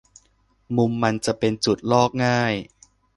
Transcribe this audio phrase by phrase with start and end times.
[0.77, 2.53] มุมมันจะเป็นจุดลอกง่าย